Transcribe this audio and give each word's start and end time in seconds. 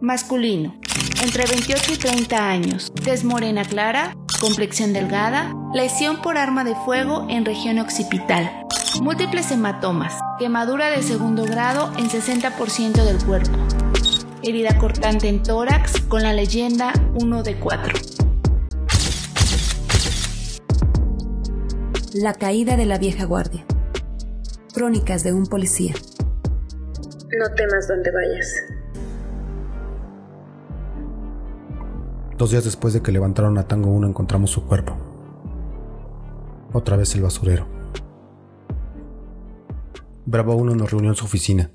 Masculino. 0.00 0.78
Entre 1.22 1.46
28 1.46 1.92
y 1.94 1.96
30 1.96 2.48
años. 2.48 2.92
Tez 3.02 3.24
morena 3.24 3.64
clara. 3.64 4.14
Complexión 4.40 4.92
delgada. 4.92 5.54
Lesión 5.72 6.20
por 6.20 6.36
arma 6.36 6.64
de 6.64 6.74
fuego 6.74 7.26
en 7.30 7.44
región 7.44 7.78
occipital. 7.78 8.66
Múltiples 9.00 9.50
hematomas. 9.50 10.14
Quemadura 10.38 10.90
de 10.90 11.02
segundo 11.02 11.44
grado 11.44 11.92
en 11.96 12.10
60% 12.10 13.04
del 13.04 13.24
cuerpo. 13.24 13.56
Herida 14.42 14.76
cortante 14.78 15.28
en 15.28 15.42
tórax 15.42 16.00
con 16.02 16.22
la 16.22 16.32
leyenda 16.32 16.92
1 17.14 17.42
de 17.42 17.56
4. 17.56 17.92
La 22.14 22.34
caída 22.34 22.76
de 22.76 22.86
la 22.86 22.98
vieja 22.98 23.24
guardia. 23.24 23.64
Crónicas 24.74 25.24
de 25.24 25.32
un 25.32 25.46
policía. 25.46 25.94
No 27.38 27.54
temas 27.54 27.88
donde 27.88 28.10
vayas. 28.10 28.75
Dos 32.38 32.50
días 32.50 32.64
después 32.64 32.92
de 32.92 33.00
que 33.00 33.12
levantaron 33.12 33.56
a 33.56 33.66
Tango 33.66 33.88
1 33.88 34.08
encontramos 34.08 34.50
su 34.50 34.66
cuerpo. 34.66 34.94
Otra 36.74 36.98
vez 36.98 37.14
el 37.14 37.22
basurero. 37.22 37.66
Bravo 40.26 40.54
1 40.56 40.74
nos 40.74 40.90
reunió 40.90 41.10
en 41.10 41.16
su 41.16 41.24
oficina. 41.24 41.70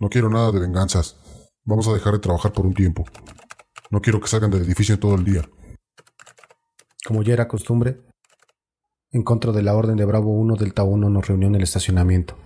No 0.00 0.08
quiero 0.08 0.28
nada 0.28 0.50
de 0.50 0.58
venganzas. 0.58 1.16
Vamos 1.62 1.86
a 1.86 1.92
dejar 1.92 2.14
de 2.14 2.18
trabajar 2.18 2.52
por 2.52 2.66
un 2.66 2.74
tiempo. 2.74 3.04
No 3.90 4.00
quiero 4.00 4.20
que 4.20 4.26
salgan 4.26 4.50
del 4.50 4.64
edificio 4.64 4.98
todo 4.98 5.14
el 5.14 5.24
día. 5.24 5.48
Como 7.06 7.22
ya 7.22 7.34
era 7.34 7.46
costumbre, 7.46 8.00
en 9.12 9.22
contra 9.22 9.52
de 9.52 9.62
la 9.62 9.76
orden 9.76 9.96
de 9.96 10.04
Bravo 10.04 10.32
1, 10.32 10.56
Delta 10.56 10.82
1 10.82 11.08
nos 11.08 11.28
reunió 11.28 11.46
en 11.46 11.54
el 11.54 11.62
estacionamiento. 11.62 12.36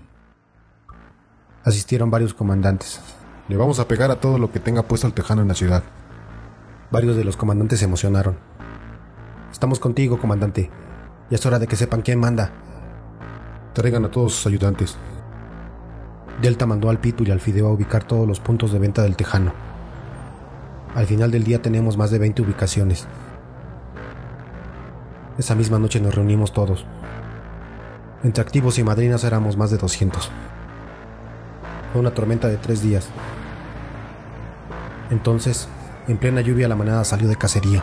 Asistieron 1.65 2.11
varios 2.11 2.35
comandantes. 2.35 3.01
Le 3.49 3.57
vamos 3.57 3.79
a 3.79 3.89
pegar 3.89 4.11
a 4.11 4.21
todo 4.21 4.37
lo 4.37 4.53
que 4.53 4.61
tenga 4.61 4.83
puesto 4.83 5.07
el 5.07 5.15
tejano 5.15 5.41
en 5.41 5.49
la 5.49 5.55
ciudad. 5.55 5.83
Varios 6.93 7.17
de 7.17 7.25
los 7.25 7.39
comandantes 7.39 7.79
se 7.79 7.87
emocionaron. 7.87 8.37
Estamos 9.51 9.81
contigo, 9.81 10.19
comandante. 10.19 10.71
Ya 11.31 11.37
es 11.37 11.47
hora 11.47 11.59
de 11.59 11.67
que 11.67 11.75
sepan 11.75 12.03
quién 12.03 12.21
manda. 12.21 12.53
Traigan 13.73 14.05
a 14.05 14.11
todos 14.11 14.35
sus 14.35 14.47
ayudantes. 14.47 14.99
Delta 16.43 16.67
mandó 16.67 16.91
al 16.91 17.01
Pitu 17.01 17.25
y 17.25 17.31
al 17.31 17.41
Fideo 17.41 17.69
a 17.69 17.73
ubicar 17.73 18.05
todos 18.05 18.29
los 18.29 18.41
puntos 18.41 18.75
de 18.75 18.79
venta 18.79 19.01
del 19.05 19.17
Tejano. 19.17 19.55
Al 20.95 21.07
final 21.07 21.31
del 21.31 21.45
día 21.45 21.63
tenemos 21.63 21.97
más 21.97 22.11
de 22.11 22.19
20 22.19 22.43
ubicaciones. 22.43 23.07
Esa 25.39 25.55
misma 25.55 25.79
noche 25.79 25.99
nos 25.99 26.15
reunimos 26.15 26.53
todos. 26.53 26.85
Entre 28.23 28.43
activos 28.43 28.79
y 28.79 28.85
madrinas 28.85 29.25
éramos 29.25 29.57
más 29.57 29.71
de 29.71 29.79
200. 29.79 30.31
Fue 31.91 32.03
una 32.03 32.13
tormenta 32.13 32.49
de 32.49 32.59
tres 32.59 32.83
días. 32.83 33.09
Entonces, 35.11 35.71
en 36.09 36.17
plena 36.19 36.41
lluvia, 36.41 36.69
la 36.69 36.77
manada 36.77 37.05
salió 37.05 37.29
de 37.29 37.37
cacería. 37.37 37.83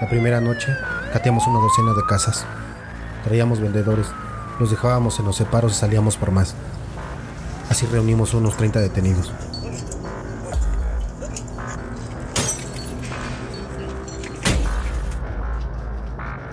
La 0.00 0.08
primera 0.08 0.40
noche, 0.40 0.68
cateamos 1.12 1.46
una 1.46 1.58
docena 1.58 1.92
de 1.94 2.02
casas. 2.08 2.46
Traíamos 3.24 3.60
vendedores, 3.60 4.06
los 4.60 4.70
dejábamos 4.70 5.18
en 5.18 5.26
los 5.26 5.36
separos 5.36 5.72
y 5.72 5.74
salíamos 5.74 6.16
por 6.16 6.30
más. 6.30 6.54
Así 7.68 7.86
reunimos 7.86 8.34
unos 8.34 8.56
30 8.56 8.80
detenidos. 8.80 9.32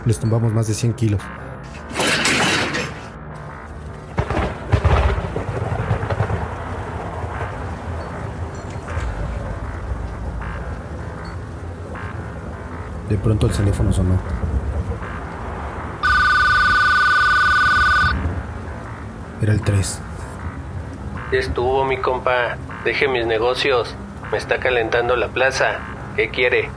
Les 0.05 0.19
tumbamos 0.19 0.51
más 0.51 0.67
de 0.67 0.73
100 0.73 0.93
kilos. 0.93 1.21
De 13.13 13.19
pronto 13.19 13.45
el 13.45 13.53
teléfono 13.53 13.93
sonó. 13.93 14.17
Era 19.39 19.53
el 19.53 19.61
3. 19.61 20.01
Ya 21.31 21.37
estuvo, 21.37 21.85
mi 21.85 21.97
compa. 21.97 22.57
Deje 22.83 23.07
mis 23.07 23.27
negocios. 23.27 23.93
Me 24.31 24.39
está 24.39 24.57
calentando 24.57 25.15
la 25.15 25.27
plaza. 25.27 25.77
¿Qué 26.15 26.31
quiere? 26.31 26.71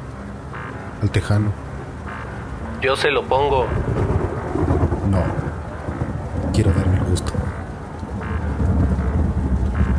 Al 1.00 1.10
tejano. 1.10 1.52
Yo 2.82 2.96
se 2.96 3.10
lo 3.10 3.22
pongo. 3.22 3.66
No. 5.08 5.22
Quiero 6.52 6.70
darme 6.72 6.98
el 6.98 7.04
gusto. 7.04 7.32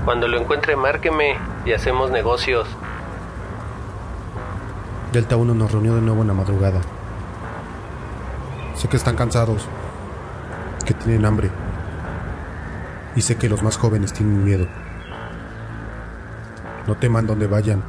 Cuando 0.05 0.27
lo 0.27 0.39
encuentre, 0.39 0.75
márqueme 0.75 1.35
y 1.65 1.73
hacemos 1.73 2.11
negocios. 2.11 2.67
Delta 5.17 5.35
1 5.35 5.55
nos 5.55 5.71
reunió 5.71 5.95
de 5.95 6.01
nuevo 6.01 6.21
en 6.21 6.27
la 6.27 6.35
madrugada. 6.35 6.79
Sé 8.75 8.87
que 8.87 8.97
están 8.97 9.15
cansados, 9.15 9.67
que 10.85 10.93
tienen 10.93 11.25
hambre. 11.25 11.49
Y 13.15 13.21
sé 13.21 13.35
que 13.35 13.49
los 13.49 13.63
más 13.63 13.77
jóvenes 13.77 14.13
tienen 14.13 14.43
miedo. 14.43 14.67
No 16.85 16.97
teman 16.97 17.25
donde 17.25 17.47
vayan. 17.47 17.83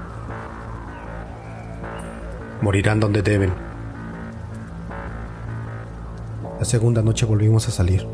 Morirán 2.62 2.98
donde 2.98 3.20
deben. 3.20 3.52
La 6.58 6.64
segunda 6.64 7.02
noche 7.02 7.26
volvimos 7.26 7.68
a 7.68 7.72
salir. 7.72 8.06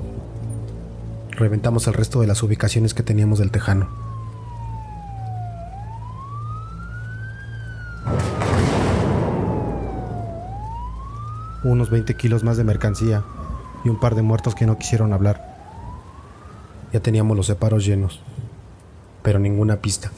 Reventamos 1.30 1.86
el 1.86 1.94
resto 1.94 2.20
de 2.20 2.26
las 2.26 2.42
ubicaciones 2.42 2.94
que 2.94 3.04
teníamos 3.04 3.38
del 3.38 3.52
Tejano. 3.52 4.13
Unos 11.64 11.88
20 11.88 12.14
kilos 12.14 12.44
más 12.44 12.58
de 12.58 12.64
mercancía 12.64 13.24
y 13.84 13.88
un 13.88 13.98
par 13.98 14.14
de 14.14 14.20
muertos 14.22 14.54
que 14.54 14.66
no 14.66 14.76
quisieron 14.78 15.14
hablar. 15.14 15.56
Ya 16.92 17.00
teníamos 17.00 17.36
los 17.36 17.46
separos 17.46 17.86
llenos, 17.86 18.20
pero 19.22 19.38
ninguna 19.38 19.76
pista. 19.76 20.12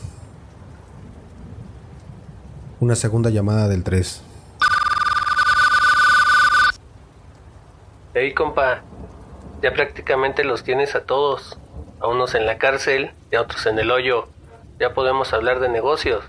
Una 2.80 2.96
segunda 2.96 3.30
llamada 3.30 3.68
del 3.68 3.84
3. 3.84 4.22
Hey, 8.12 8.34
compa. 8.34 8.82
Ya 9.62 9.72
prácticamente 9.72 10.42
los 10.42 10.64
tienes 10.64 10.94
a 10.96 11.04
todos. 11.04 11.58
A 12.00 12.08
unos 12.08 12.34
en 12.34 12.44
la 12.44 12.58
cárcel 12.58 13.12
y 13.30 13.36
a 13.36 13.42
otros 13.42 13.66
en 13.66 13.78
el 13.78 13.90
hoyo. 13.92 14.26
Ya 14.80 14.94
podemos 14.94 15.32
hablar 15.32 15.60
de 15.60 15.68
negocios. 15.68 16.24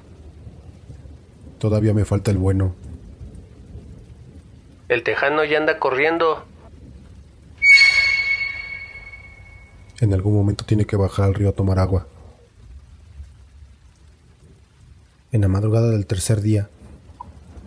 Todavía 1.57 1.93
me 1.93 2.05
falta 2.05 2.29
el 2.29 2.37
bueno. 2.37 2.75
El 4.89 5.03
tejano 5.03 5.43
ya 5.43 5.57
anda 5.57 5.79
corriendo. 5.79 6.45
En 9.99 10.13
algún 10.13 10.33
momento 10.35 10.63
tiene 10.63 10.85
que 10.85 10.95
bajar 10.95 11.25
al 11.25 11.33
río 11.33 11.49
a 11.49 11.53
tomar 11.53 11.79
agua. 11.79 12.07
En 15.31 15.41
la 15.41 15.49
madrugada 15.49 15.89
del 15.89 16.05
tercer 16.05 16.41
día, 16.41 16.69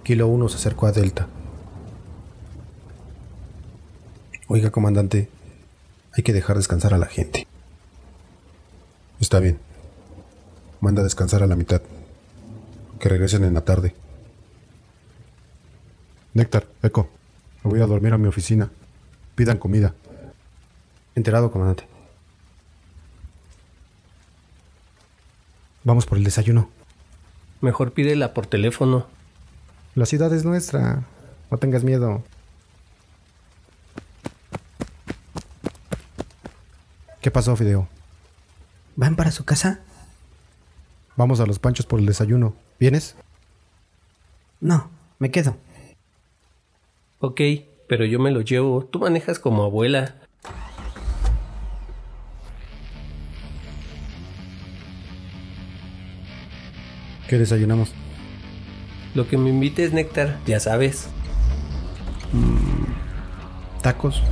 Kilo 0.02 0.28
1 0.28 0.48
se 0.48 0.56
acercó 0.56 0.86
a 0.86 0.92
Delta. 0.92 1.28
Oiga, 4.48 4.70
comandante, 4.70 5.28
hay 6.16 6.22
que 6.22 6.32
dejar 6.32 6.56
descansar 6.56 6.94
a 6.94 6.98
la 6.98 7.06
gente. 7.06 7.46
Está 9.20 9.38
bien. 9.40 9.58
Manda 10.80 11.02
descansar 11.02 11.42
a 11.42 11.46
la 11.46 11.56
mitad. 11.56 11.82
Que 12.98 13.08
regresen 13.08 13.44
en 13.44 13.54
la 13.54 13.60
tarde. 13.60 13.94
Néctar, 16.40 16.66
Eco, 16.82 17.06
me 17.62 17.70
voy 17.70 17.82
a 17.82 17.86
dormir 17.86 18.14
a 18.14 18.16
mi 18.16 18.26
oficina. 18.26 18.70
Pidan 19.34 19.58
comida. 19.58 19.94
Enterado, 21.14 21.52
comandante. 21.52 21.86
Vamos 25.84 26.06
por 26.06 26.16
el 26.16 26.24
desayuno. 26.24 26.70
Mejor 27.60 27.92
pídela 27.92 28.32
por 28.32 28.46
teléfono. 28.46 29.06
La 29.94 30.06
ciudad 30.06 30.32
es 30.32 30.46
nuestra. 30.46 31.02
No 31.50 31.58
tengas 31.58 31.84
miedo. 31.84 32.24
¿Qué 37.20 37.30
pasó, 37.30 37.54
Fideo? 37.54 37.86
¿Van 38.96 39.14
para 39.14 39.30
su 39.30 39.44
casa? 39.44 39.80
Vamos 41.16 41.38
a 41.40 41.44
los 41.44 41.58
panchos 41.58 41.84
por 41.84 42.00
el 42.00 42.06
desayuno. 42.06 42.54
¿Vienes? 42.78 43.14
No, 44.62 44.88
me 45.18 45.30
quedo. 45.30 45.58
Ok, 47.22 47.38
pero 47.86 48.06
yo 48.06 48.18
me 48.18 48.30
lo 48.30 48.40
llevo. 48.40 48.88
Tú 48.90 48.98
manejas 48.98 49.38
como 49.38 49.62
abuela. 49.62 50.14
¿Qué 57.28 57.38
desayunamos? 57.38 57.92
Lo 59.14 59.28
que 59.28 59.36
me 59.36 59.50
invites, 59.50 59.92
Néctar, 59.92 60.38
ya 60.46 60.60
sabes. 60.60 61.10
¿Tacos? 63.82 64.22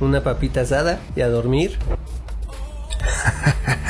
Una 0.00 0.22
papita 0.22 0.60
asada 0.60 1.00
y 1.16 1.22
a 1.22 1.28
dormir. 1.28 1.76